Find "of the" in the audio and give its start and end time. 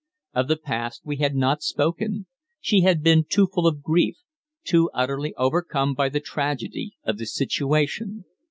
0.33-0.57, 7.03-7.27